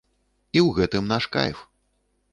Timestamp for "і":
0.55-0.59